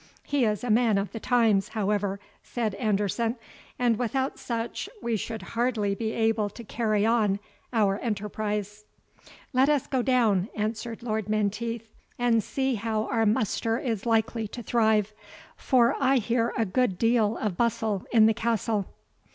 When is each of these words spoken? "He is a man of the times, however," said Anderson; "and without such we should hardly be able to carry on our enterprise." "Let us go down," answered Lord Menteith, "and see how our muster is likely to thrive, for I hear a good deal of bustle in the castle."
"He 0.23 0.45
is 0.45 0.63
a 0.63 0.71
man 0.71 0.97
of 0.97 1.11
the 1.11 1.19
times, 1.19 1.67
however," 1.77 2.19
said 2.41 2.73
Anderson; 2.73 3.35
"and 3.77 3.99
without 3.99 4.39
such 4.39 4.89
we 4.99 5.15
should 5.15 5.43
hardly 5.53 5.93
be 5.93 6.11
able 6.13 6.49
to 6.49 6.63
carry 6.63 7.05
on 7.05 7.37
our 7.71 7.99
enterprise." 7.99 8.85
"Let 9.53 9.69
us 9.69 9.85
go 9.85 10.01
down," 10.01 10.49
answered 10.55 11.03
Lord 11.03 11.29
Menteith, 11.29 11.87
"and 12.17 12.41
see 12.43 12.73
how 12.73 13.03
our 13.11 13.27
muster 13.27 13.77
is 13.77 14.07
likely 14.07 14.47
to 14.47 14.63
thrive, 14.63 15.13
for 15.55 15.95
I 15.99 16.17
hear 16.17 16.51
a 16.57 16.65
good 16.65 16.97
deal 16.97 17.37
of 17.37 17.55
bustle 17.55 18.03
in 18.11 18.25
the 18.25 18.33
castle." 18.33 18.87